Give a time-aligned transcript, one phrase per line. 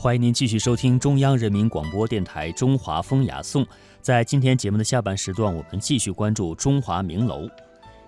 [0.00, 3.66] 欢迎您继续收听中央人民广播电台中华风雅颂。
[4.00, 7.48] 在今天节目的下半时段，我们继续关注中华名楼。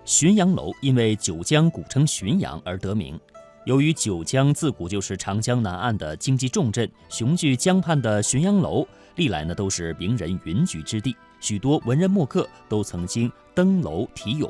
[0.05, 3.19] 浔阳楼因为九江古称浔阳而得名。
[3.65, 8.87] 由于九江自古就是长江南岸的经济重镇，雄踞江畔的浔阳楼
[9.17, 14.49] 历来呢都是名人云集之地，许多文人墨客都曾经登楼题咏。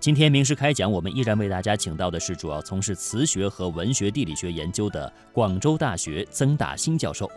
[0.00, 7.28] 今天名师开讲，我们依然为大家请到的是主要从事词学和文学地理学研究的广州大学曾大兴教授。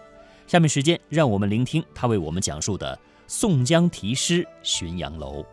[0.46, 5.44] 下面时间，让我们聆听他为我们讲述的宋江题诗浔阳楼。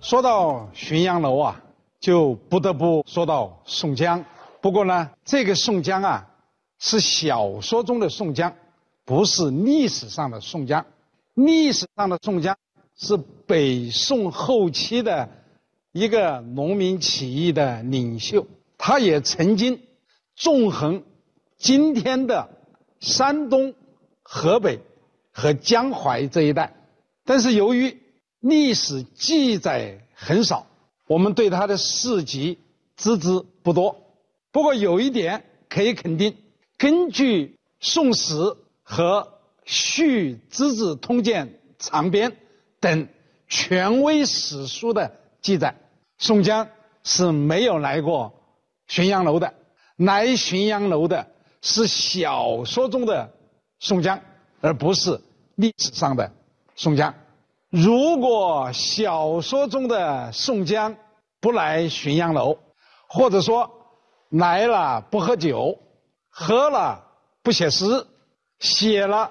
[0.00, 1.60] 说到浔阳楼啊，
[1.98, 4.24] 就不得不说到宋江。
[4.60, 6.24] 不过呢，这个宋江啊，
[6.78, 8.54] 是小说中的宋江，
[9.04, 10.86] 不是历史上的宋江。
[11.34, 12.56] 历史上的宋江
[12.96, 15.28] 是北宋后期的。
[15.92, 18.46] 一个农民起义的领袖，
[18.76, 19.80] 他也曾经
[20.36, 21.02] 纵横
[21.56, 22.50] 今天的
[23.00, 23.74] 山东、
[24.22, 24.80] 河北
[25.32, 26.74] 和江淮这一带，
[27.24, 28.02] 但是由于
[28.38, 30.66] 历史记载很少，
[31.06, 32.58] 我们对他的事迹
[32.96, 33.96] 知之不多。
[34.52, 36.36] 不过有一点可以肯定，
[36.76, 37.46] 根据
[37.80, 38.34] 《宋史》
[38.82, 39.20] 和
[39.64, 42.30] 《续资治通鉴长编》
[42.78, 43.08] 等
[43.48, 45.12] 权威史书的。
[45.40, 45.76] 记载，
[46.18, 46.68] 宋江
[47.04, 48.34] 是没有来过
[48.88, 49.54] 浔阳楼的，
[49.96, 51.28] 来浔阳楼的
[51.62, 53.32] 是小说中的
[53.78, 54.20] 宋江，
[54.60, 55.20] 而不是
[55.54, 56.32] 历史上的
[56.74, 57.14] 宋江。
[57.70, 60.96] 如果小说中的宋江
[61.40, 62.58] 不来浔阳楼，
[63.06, 63.70] 或者说
[64.28, 65.78] 来了不喝酒，
[66.28, 67.04] 喝了
[67.42, 68.06] 不写诗，
[68.58, 69.30] 写了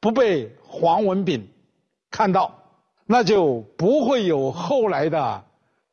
[0.00, 1.50] 不被黄文炳
[2.10, 2.58] 看到。
[3.04, 5.44] 那就不会有后来的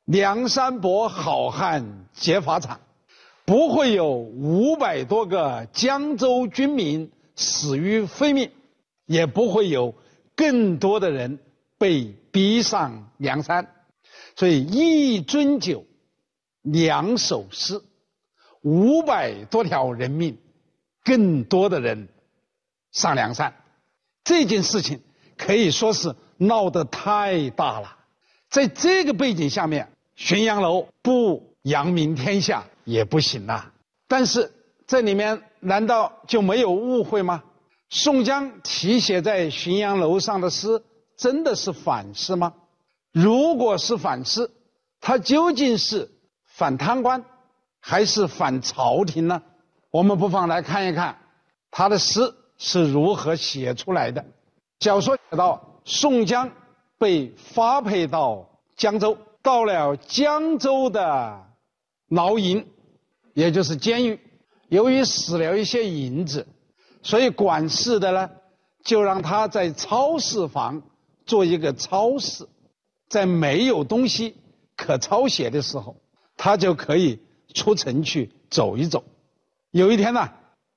[0.10, 2.80] 梁山伯好汉劫法场，
[3.46, 8.50] 不会有五百多个江州军民死于非命，
[9.06, 9.94] 也不会有
[10.36, 11.38] 更多的人
[11.78, 13.72] 被逼上梁山。
[14.36, 15.86] 所以一樽酒，
[16.64, 17.80] 两首诗，
[18.64, 20.40] 五百多条人命，
[21.04, 22.08] 更多的人
[22.92, 23.54] 上梁山，
[24.24, 25.02] 这件事情
[25.38, 26.16] 可以说是。
[26.42, 27.98] 闹得太大了，
[28.50, 33.72] 在这个背景下面，浔阳楼不扬名天下也不行呐。
[34.08, 34.52] 但是
[34.86, 37.44] 这里面难道就没有误会吗？
[37.90, 40.84] 宋江题写在浔阳楼上的诗
[41.18, 42.54] 真的是反诗吗？
[43.12, 44.52] 如果是反诗，
[45.00, 46.12] 他究竟是
[46.46, 47.24] 反贪官
[47.80, 49.42] 还是反朝廷呢？
[49.90, 51.18] 我们不妨来看一看
[51.72, 54.26] 他的诗是如何写出来的。
[54.80, 55.66] 小说写到。
[55.86, 56.52] 宋江
[57.00, 61.48] 被发配到江州，到了江州的
[62.08, 62.68] 牢营，
[63.34, 64.20] 也就是监狱。
[64.68, 66.48] 由于死了一些银子，
[67.02, 68.30] 所以管事的呢，
[68.84, 70.84] 就让他在超市房
[71.26, 72.48] 做一个超市，
[73.08, 74.36] 在没有东西
[74.76, 75.96] 可抄写的时候，
[76.38, 77.20] 他就可以
[77.54, 79.04] 出城去走一走。
[79.72, 80.30] 有一天呢，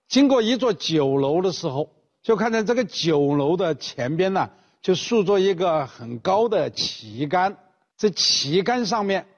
[0.09, 1.91] 经过一座酒楼的时候，
[2.23, 4.51] 就看见这个酒楼的前边呢。
[4.83, 7.57] 就竖着一个很高的旗杆，
[8.03, 9.29] 这旗杆上面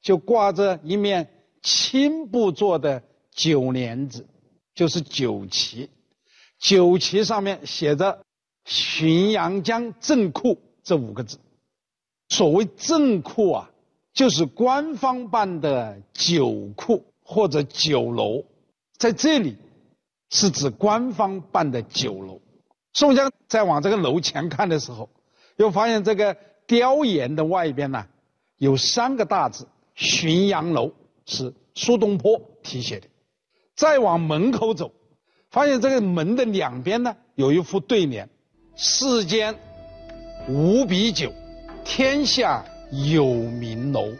[0.00, 1.28] 就挂着一面
[1.60, 3.02] 青布做的
[3.32, 4.28] 酒帘子，
[4.76, 5.90] 就是酒旗。
[6.60, 8.22] 酒旗上面写着
[8.64, 11.40] “浔阳江镇库”这五个字。
[12.28, 13.70] 所谓镇库啊，
[14.14, 18.44] 就是官方办的酒库或者酒楼，
[18.98, 19.56] 在这里
[20.30, 22.40] 是指官方办的酒楼。
[22.92, 25.10] 宋江在往这个楼前看的时候，
[25.56, 26.36] 又发现这个
[26.68, 28.06] 雕檐的外边呢，
[28.62, 29.66] 有三个大字
[29.98, 30.92] “浔阳楼”，
[31.26, 33.08] 是苏东坡题写的。
[33.74, 34.92] 再往门口走，
[35.50, 38.30] 发现这个门的两边呢，有一副对联
[38.76, 39.58] ：“世间
[40.46, 41.32] 无比酒，
[41.84, 44.12] 天下有名楼。”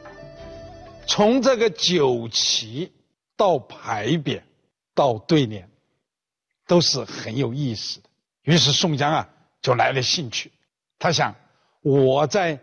[1.06, 2.90] 从这个酒旗
[3.36, 4.42] 到牌匾
[4.92, 5.70] 到对联，
[6.66, 8.08] 都是很有意思的。
[8.42, 9.28] 于是宋江啊
[9.60, 10.50] 就来了兴趣，
[10.98, 11.36] 他想
[11.80, 12.58] 我在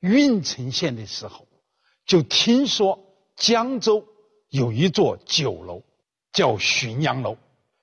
[0.00, 1.46] 郓城县的时候，
[2.06, 2.98] 就听说
[3.36, 4.06] 江州
[4.48, 5.82] 有一座酒楼
[6.32, 7.36] 叫浔阳楼，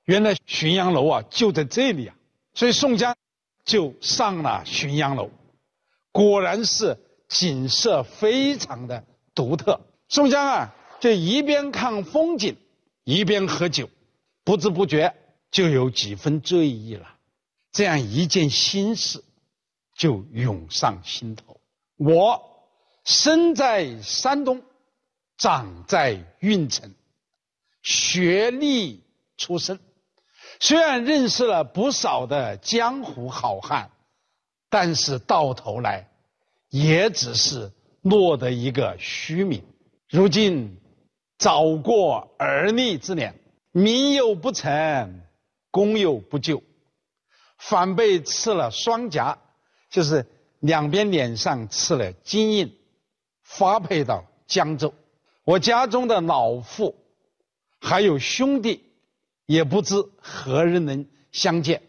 [0.05, 2.15] 原来浔阳楼啊就在这里啊，
[2.53, 3.15] 所以宋江
[3.63, 5.29] 就上了浔阳楼，
[6.11, 6.97] 果然是
[7.27, 9.81] 景色非常的独特。
[10.07, 12.55] 宋江啊就一边看风景，
[13.03, 13.89] 一边喝酒，
[14.43, 15.13] 不知不觉
[15.51, 17.17] 就有几分醉意了。
[17.71, 19.23] 这样一件心事
[19.97, 21.54] 就涌上心头。
[21.97, 22.67] 我
[23.03, 24.61] 生在山东，
[25.37, 26.93] 长在运城，
[27.81, 29.03] 学历
[29.37, 29.79] 出身，
[30.59, 33.91] 虽然认识了不少的江湖好汉，
[34.69, 36.09] 但是到头来，
[36.69, 37.71] 也只是
[38.01, 39.63] 落得一个虚名。
[40.09, 40.81] 如今
[41.37, 43.39] 早过而立之年，
[43.71, 45.21] 民有不成，
[45.71, 46.61] 功有不就，
[47.57, 49.39] 反被刺了双颊，
[49.89, 50.25] 就是
[50.65, 52.77] 两边脸上刺了金印，
[53.43, 54.93] 发配到江州。
[55.43, 56.95] 我家中的老父，
[57.79, 58.83] 还有兄弟。
[59.47, 61.83] 也不知何人能相见，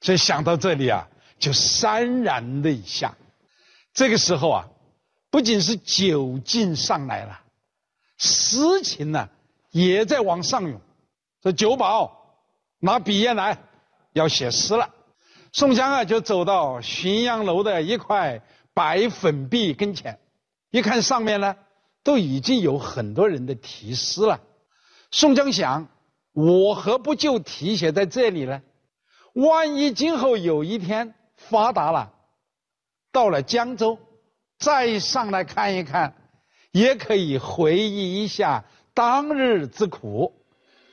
[0.00, 1.06] 所以想到这里啊，
[1.38, 3.16] 就潸然泪下。
[3.94, 4.68] 这个时候啊，
[5.30, 7.40] 不仅是酒劲上来了，
[8.16, 9.28] 诗情呢
[9.70, 10.80] 也在往上涌。
[11.40, 12.42] 说酒保
[12.80, 13.56] 拿笔砚来，
[14.12, 14.92] 要写诗了。
[15.52, 18.42] 宋江啊，就走到浔阳楼的一块
[18.74, 20.18] 白粉壁跟前，
[20.70, 21.56] 一看上面呢，
[22.02, 24.40] 都已经有很多人的题诗了。
[25.10, 25.88] 宋江想。
[26.34, 28.62] 我何不就题写在这里呢？
[29.32, 32.12] 万一今后有一天发达了，
[33.10, 33.98] 到了江州，
[34.56, 36.14] 再上来看一看，
[36.70, 40.32] 也可以回忆一下当日之苦。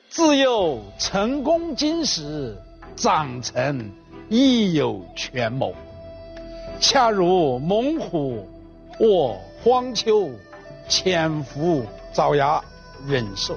[0.08, 2.58] 自幼成功经时，
[2.96, 3.92] 长成
[4.28, 5.74] 亦有权谋。
[6.80, 8.48] 恰如猛虎
[9.00, 10.30] 卧荒丘，
[10.88, 12.62] 潜伏爪牙
[13.06, 13.56] 忍受。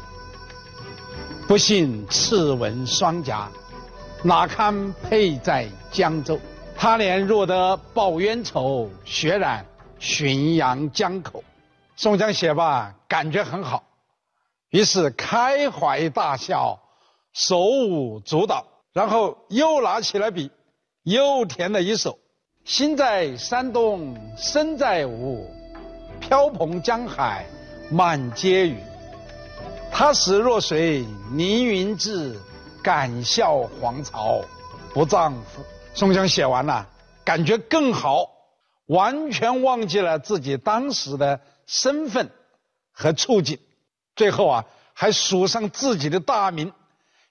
[1.48, 3.50] 不幸赤纹双颊，
[4.24, 6.39] 哪堪配在江州？
[6.77, 9.65] 他年若得报冤仇，血染
[10.00, 11.44] 浔阳江口。
[11.95, 13.83] 宋江写罢，感觉很好，
[14.69, 16.80] 于是开怀大笑，
[17.33, 20.51] 手舞足蹈，然后又拿起了笔，
[21.09, 22.19] 又填了一首：
[22.65, 25.50] 心在山东，身在吴，
[26.19, 27.47] 飘蓬江海
[27.89, 28.77] 满街雨。
[29.91, 31.03] 他时若水
[31.33, 32.39] 凌云志，
[32.83, 34.39] 敢笑黄巢
[34.94, 35.63] 不丈夫。
[35.95, 36.88] 宋江写完了，
[37.25, 38.29] 感觉更好，
[38.85, 42.29] 完全忘记了自己当时的身份
[42.91, 43.57] 和处境。
[44.15, 46.71] 最后啊，还署上自己的大名，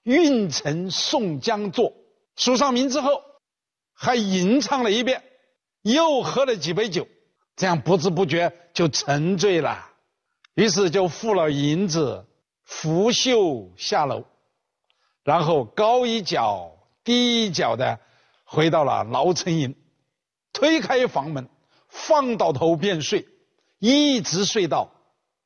[0.03, 1.93] 运城宋江作。
[2.35, 3.23] 署上名之后，
[3.99, 5.25] 还吟唱了一遍，
[5.83, 7.09] 又喝了几杯酒，
[7.57, 9.91] 这样不知不觉就沉醉了。
[10.55, 12.25] 于是就付了银子。
[12.71, 14.27] 拂袖下楼，
[15.25, 16.71] 然后高一脚
[17.03, 17.99] 低一脚的
[18.45, 19.75] 回到了牢城营，
[20.53, 21.49] 推开房门，
[21.89, 23.27] 放倒头便睡，
[23.79, 24.93] 一直睡到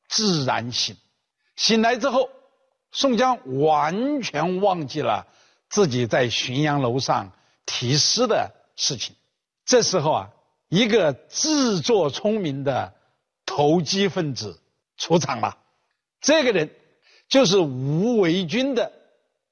[0.09, 0.97] 自然醒。
[1.55, 2.29] 醒来之后，
[2.91, 5.25] 宋江完全忘记了
[5.69, 7.31] 自己在浔阳楼上
[7.65, 9.15] 题诗的事情。
[9.65, 10.29] 这时候啊，
[10.69, 12.93] 一个自作聪明的
[13.45, 14.61] 投机分子
[14.97, 15.57] 出场了，
[16.21, 16.69] 这个人。
[17.29, 18.91] 就是吴维军的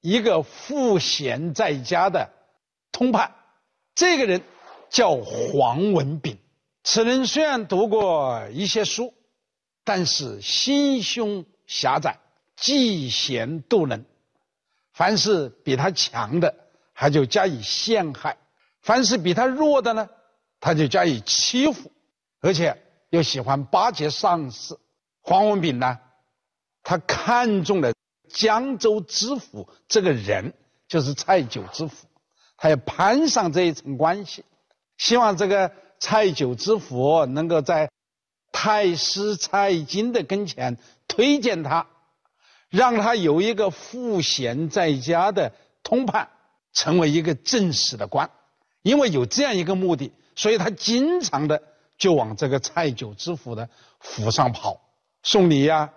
[0.02, 2.30] 一个赋闲在家的
[2.92, 3.34] 通判，
[3.96, 4.44] 这个人
[4.92, 6.38] 叫黄文炳。
[6.84, 9.16] 此人虽然读过一些书，
[9.84, 12.20] 但是心胸狭窄，
[12.56, 14.06] 嫉贤妒能，
[14.94, 16.54] 凡是比他强的，
[17.02, 18.36] 他就加以陷害；
[18.84, 20.08] 凡是比他弱的呢，
[20.60, 21.92] 他就加以欺负，
[22.42, 24.80] 而且又喜欢巴结上司。
[25.24, 25.98] 黄文炳呢？
[26.84, 27.92] 他看中了
[28.30, 30.54] 江州知府这个人，
[30.88, 32.06] 就是蔡九知府，
[32.56, 34.46] 他要攀上这一层关系，
[35.00, 37.90] 希望这个蔡九知府能够在
[38.52, 40.78] 太师蔡京的跟前
[41.08, 41.88] 推荐他，
[42.70, 46.30] 让他有一个赋闲在家的通判，
[46.74, 48.30] 成为一个正式的官。
[48.82, 51.62] 因为有这样一个目的，所以他经常的
[51.98, 54.82] 就往这个蔡九知府的府上跑，
[55.24, 55.94] 送礼呀。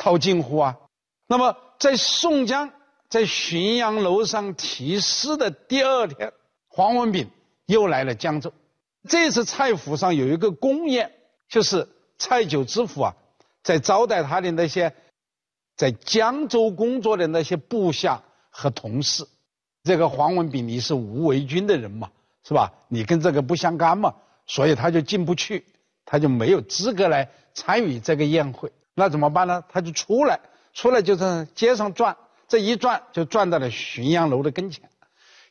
[0.00, 0.76] 套近乎啊，
[1.26, 2.70] 那么在宋江
[3.08, 6.32] 在浔阳楼上题诗的第二天，
[6.68, 7.28] 黄文炳
[7.66, 8.52] 又来了江州。
[9.08, 11.12] 这次蔡府上有一个公宴，
[11.48, 13.16] 就是蔡九知府啊，
[13.64, 14.94] 在招待他的那些
[15.74, 19.26] 在江州工作的那些部下和同事。
[19.88, 22.10] 这个黄文炳你是吴为军的人嘛，
[22.46, 22.70] 是吧？
[22.88, 24.14] 你跟这个不相干嘛，
[24.46, 25.64] 所以他就进不去，
[26.04, 28.70] 他就没有资格来参与这个宴会。
[28.92, 29.64] 那怎么办呢？
[29.70, 30.40] 他就出来，
[30.74, 32.18] 出来就在街上转，
[32.48, 34.90] 这一转就转到了浔阳楼的跟前，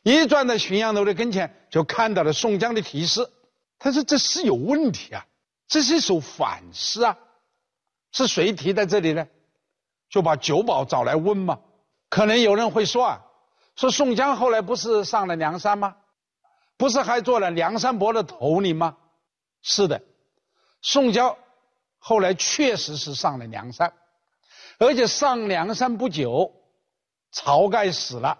[0.04, 3.28] 一转到浔阳楼的跟前，就看到了宋江的题诗。
[3.80, 5.26] 他说：“这诗有问题啊，
[5.66, 7.18] 这是一首反诗啊，
[8.12, 9.26] 是谁题在这里呢？”
[10.08, 11.58] 就把酒保找来问嘛。
[12.08, 13.24] 可能有人会说啊，
[13.78, 15.94] 说宋江后来不是上了梁山吗？
[16.76, 18.96] 不是还做了梁山伯的头领吗？
[19.62, 20.02] 是的，
[20.82, 21.36] 宋江。
[22.00, 23.92] 后来确实是上了梁山，
[24.80, 26.52] 而且上梁山不久，
[27.32, 28.38] 晁盖死了，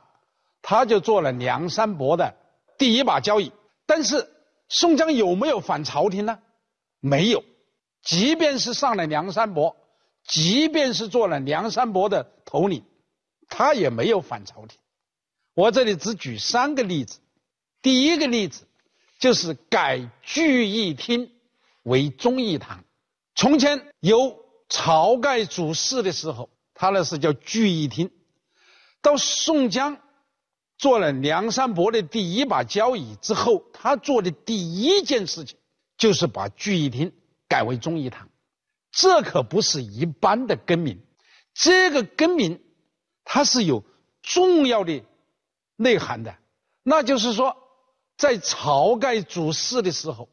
[0.60, 2.34] 他就做了梁山伯的
[2.76, 3.52] 第一把交椅。
[3.86, 4.28] 但是
[4.68, 6.40] 宋江有没有反朝廷呢？
[6.98, 7.44] 没有。
[8.02, 9.76] 即便是上了梁山伯，
[10.24, 12.84] 即便是做了梁山伯的头领，
[13.48, 14.80] 他也没有反朝廷。
[15.58, 17.18] 我这里只举三个例子。
[17.82, 18.68] 第一个例子
[19.18, 21.32] 就是改聚义厅
[21.82, 22.84] 为忠义堂。
[23.34, 24.38] 从前有
[24.68, 28.12] 晁盖主事的时候，他那是叫聚义厅。
[29.02, 29.98] 到宋江
[30.76, 35.58] 做了梁山伯的第一把交椅之后，他做的第一件事情
[35.96, 37.12] 就是把聚义厅
[37.48, 38.28] 改为忠义堂。
[38.92, 41.02] 这可不是一般的更名，
[41.52, 42.62] 这个更名
[43.24, 43.82] 它是有
[44.22, 45.02] 重要的
[45.78, 46.34] 内涵的。
[46.82, 47.56] 那就是说，
[48.16, 50.28] 在晁盖主事的时候，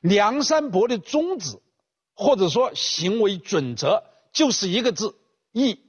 [0.00, 1.60] 梁山伯的宗旨
[2.14, 5.16] 或者说行为准则就是一个字
[5.52, 5.80] “义”。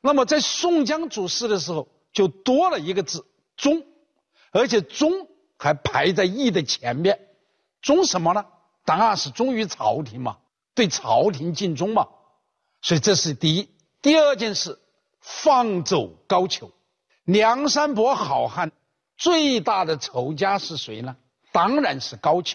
[0.00, 3.26] 那么在宋江主事的时候，就多了一个字
[3.56, 3.84] “忠”，
[4.52, 7.28] 而且“忠”还排在“义”的前面。
[7.82, 8.46] 忠什么呢？
[8.84, 10.38] 当然是忠于朝廷嘛，
[10.74, 12.08] 对朝廷尽忠嘛。
[12.82, 13.68] 所以这是第一。
[14.02, 14.78] 第二件事，
[15.20, 16.70] 放走高俅。
[17.26, 18.70] 梁山伯好汉
[19.16, 21.16] 最大的仇家是谁呢？
[21.50, 22.54] 当然是高俅。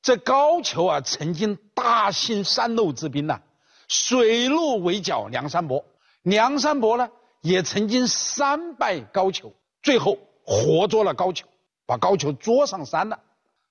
[0.00, 3.40] 这高俅啊，曾经大兴三路之兵呐，
[3.88, 5.84] 水陆围剿梁山伯。
[6.22, 7.10] 梁山伯呢，
[7.40, 9.52] 也曾经三拜高俅，
[9.82, 11.42] 最后活捉了高俅，
[11.84, 13.18] 把高俅捉上山了。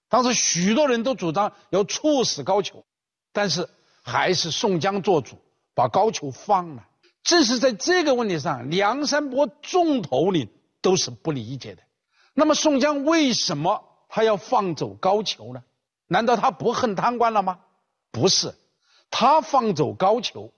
[0.10, 2.84] 当时许多人都主张要处死高俅，
[3.32, 3.70] 但是
[4.04, 5.38] 还是宋江做主，
[5.74, 6.84] 把高俅放了。
[7.24, 10.50] 正是在这个问题上，梁山伯众头领
[10.82, 11.84] 都是不理解的。
[12.34, 15.64] 那么宋江为什么他要放走高俅呢？
[16.08, 17.60] 难道他不恨贪官了吗？
[18.12, 18.56] 不是，
[19.10, 20.52] 他放走高俅。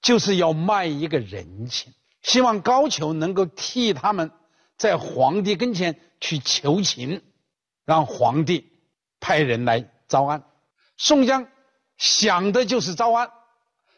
[0.00, 4.32] 就是要卖一个人情，希望高俅能够替他们
[4.76, 7.22] 在皇帝跟前去求情，
[7.84, 8.72] 让皇帝
[9.20, 10.42] 派人来招安。
[10.96, 11.46] 宋江
[11.98, 13.30] 想的就是招安，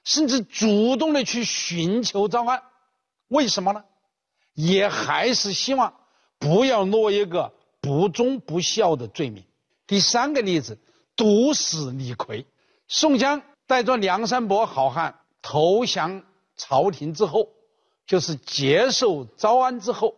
[0.05, 2.63] 甚至主动的去寻求招安。
[3.29, 3.85] 为什么呢？
[4.53, 5.95] 也还是希望
[6.39, 9.45] 不要落一个不忠不孝的罪名。
[9.87, 10.79] 第三个例子，
[11.17, 12.47] 毒死李逵。
[12.87, 15.19] 宋江带着梁山伯好汉。
[15.47, 16.23] 投降
[16.57, 17.51] 朝廷之后，
[18.07, 20.15] 就是接受招安之后，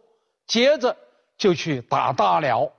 [0.47, 0.97] 接着
[1.37, 2.73] 就去打大辽、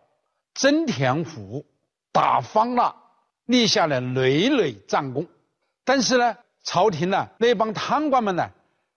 [0.53, 1.65] 征田虎、
[2.13, 2.95] 打方腊，
[3.43, 5.27] 立下了累累战功。
[5.83, 6.37] 但是呢，
[6.67, 8.51] 朝廷呢那帮贪官们呢，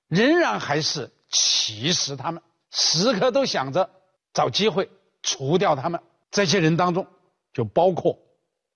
[0.09, 3.89] 仍然还是歧视他们，时刻都想着
[4.33, 4.91] 找机会
[5.23, 6.03] 除掉他们。
[6.33, 7.07] 这些人当中，
[7.53, 8.19] 就包括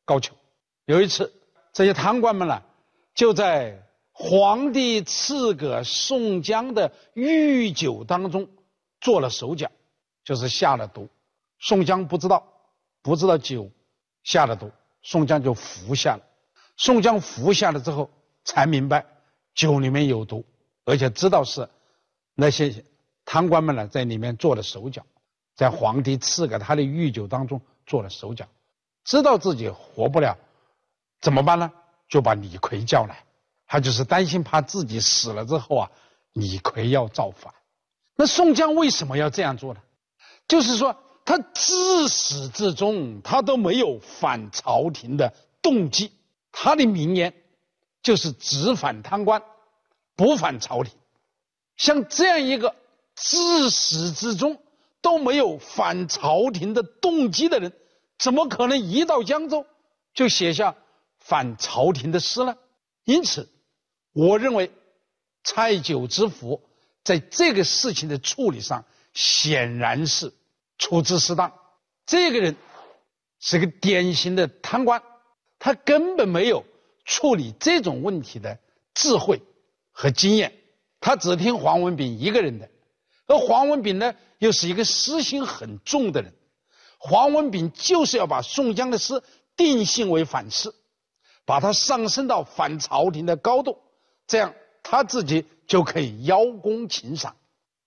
[0.05, 0.31] 高俅。
[0.85, 1.33] 有一次，
[1.73, 2.63] 这些贪官们呢，
[3.15, 3.83] 就在。
[4.17, 8.49] 皇帝赐给宋江的御酒当中
[9.01, 9.69] 做了手脚，
[10.23, 11.09] 就是下了毒。
[11.59, 12.47] 宋江不知道，
[13.03, 13.69] 不知道酒
[14.23, 14.71] 下了毒，
[15.03, 16.23] 宋江就服下了。
[16.77, 18.09] 宋江服下了之后，
[18.45, 19.07] 才明白
[19.55, 20.45] 酒里面有毒，
[20.85, 21.69] 而且知道是
[22.35, 22.85] 那些
[23.25, 25.05] 贪官们呢在里面做了手脚，
[25.57, 28.47] 在皇帝赐给他的御酒当中做了手脚，
[29.05, 30.37] 知道自己活不了，
[31.21, 31.73] 怎么办呢？
[32.09, 33.25] 就把李逵叫来。
[33.67, 35.91] 他就是担心，怕自己死了之后啊，
[36.33, 37.53] 李逵要造反。
[38.15, 39.81] 那宋江为什么要这样做呢？
[40.47, 46.13] 就是说，他自始至终他都没有反朝廷的动机。
[46.53, 47.35] 他的名言
[48.05, 49.43] 就是只反贪官，
[50.15, 50.93] 不反朝廷。
[51.77, 52.77] 像这样一个
[53.17, 54.63] 自始至终
[55.01, 57.73] 都没有反朝廷的动机的人，
[58.17, 59.67] 怎么可能一到江州
[60.13, 60.77] 就写下
[61.19, 62.57] 反朝廷的诗呢？
[63.03, 63.51] 因此。
[64.13, 64.71] 我认为，
[65.43, 66.63] 蔡九知府
[67.03, 70.33] 在这个事情的处理上显然是
[70.79, 71.53] 处置失当。
[72.07, 72.55] 这个人
[73.41, 75.03] 是个典型的贪官，
[75.59, 76.65] 他根本没有
[77.05, 78.59] 处理这种问题的
[78.95, 79.43] 智慧
[79.91, 80.55] 和经验，
[81.01, 82.71] 他只听黄文炳一个人的。
[83.27, 86.35] 而黄文炳呢，又是一个私心很重的人。
[86.99, 89.23] 黄文炳就是要把宋江的诗
[89.57, 90.75] 定性为反诗，
[91.45, 93.79] 把他上升到反朝廷的高度。
[94.27, 97.37] 这样他自己就可以邀功请赏，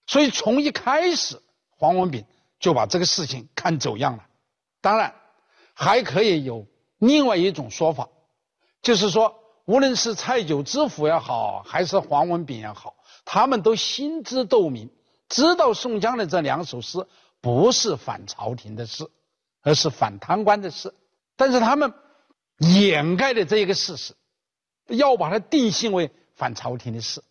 [0.06, 2.26] 所以从一开始，黄文炳
[2.60, 4.26] 就把这个事情看走样了。
[4.82, 5.16] 当然，
[5.74, 6.68] 还可以有
[7.00, 8.10] 另外一种说法，
[8.82, 14.90] 就是说，无论是蔡九知府也好，还是黄文炳也好，他们都心知肚明，
[15.30, 17.06] 知道宋江的这两首诗
[17.42, 19.10] 不是反朝廷的诗，
[19.62, 20.94] 而是反贪官的诗，
[21.36, 21.94] 但是他们
[22.58, 24.16] 掩盖了这一个事实，
[24.88, 26.12] 要把它定性为。
[26.38, 27.24] 反朝廷的事，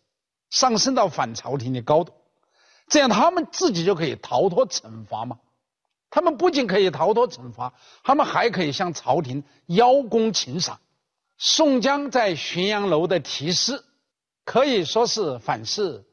[0.49, 2.11] 上升到反朝廷的高度，
[2.89, 5.39] 这样他们自己就可以逃脱惩罚吗？
[6.09, 7.73] 他们不仅可以逃脱惩罚，
[8.03, 10.81] 他们还可以向朝廷邀功请赏。
[11.37, 13.83] 宋江在浔阳楼的题诗，
[14.43, 16.03] 可以说是反噬，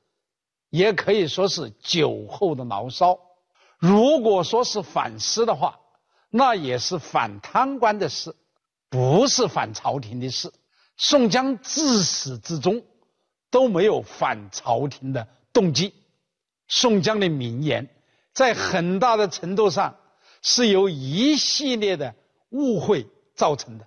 [0.68, 3.18] 也可以说是酒后的牢骚。
[3.78, 5.80] 如果说是反诗的话，
[6.28, 8.36] 那也是反贪官的事，
[8.90, 10.52] 不是反朝廷的事。
[10.96, 12.84] 宋江自始至终
[13.50, 15.94] 都没有反朝廷的动机。
[16.68, 17.88] 宋江的名言，
[18.32, 19.96] 在很大的程度上
[20.42, 22.14] 是由一系列的
[22.50, 23.86] 误会造成的。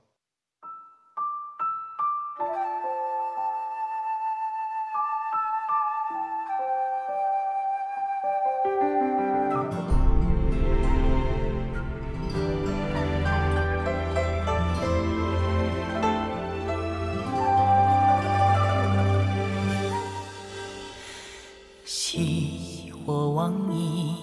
[23.47, 24.13] 杨意，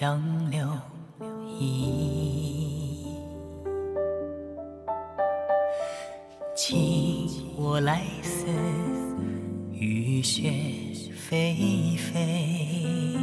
[0.00, 0.66] 杨柳
[1.46, 3.04] 依。
[6.56, 8.46] 今我来思，
[9.72, 10.50] 雨雪
[11.28, 13.18] 霏霏。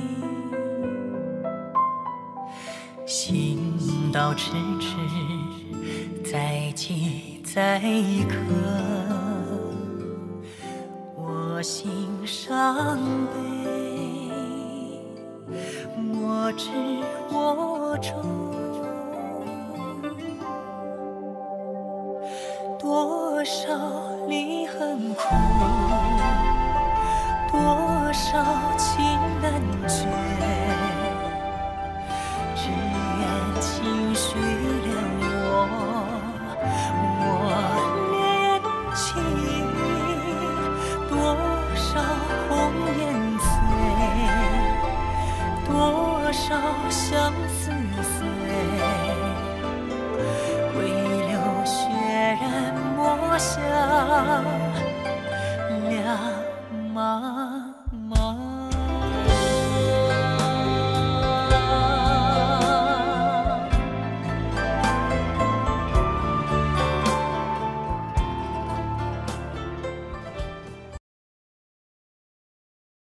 [3.08, 3.58] 行
[4.12, 4.96] 道迟迟，
[6.32, 7.82] 载饥载
[8.30, 8.36] 渴，
[11.18, 11.90] 我心
[12.24, 13.00] 伤
[13.34, 14.11] 悲。
[16.44, 16.72] 我知
[17.32, 18.16] 我愁
[22.80, 23.70] 多少
[24.28, 25.81] 离恨苦。